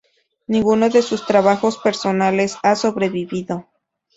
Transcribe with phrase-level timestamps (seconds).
[0.47, 3.67] Ninguno de sus trabajos personales ha sobrevivido.